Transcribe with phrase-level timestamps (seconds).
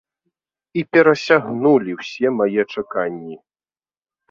[0.81, 3.35] І перасягнулі ўсе мае чаканні!